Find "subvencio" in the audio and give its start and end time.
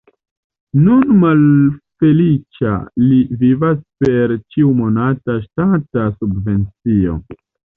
6.17-7.21